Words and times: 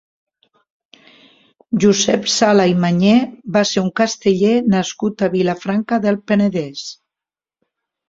Josep 1.83 2.25
Sala 2.37 2.65
i 2.73 2.75
Mañé 2.87 3.13
va 3.59 3.65
ser 3.75 3.85
un 3.85 3.93
casteller 4.03 4.57
nascut 4.77 5.25
a 5.29 5.33
Vilafranca 5.39 6.05
del 6.09 6.23
Penedès. 6.33 6.87